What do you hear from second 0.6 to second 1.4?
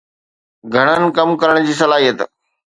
گھڻن ڪم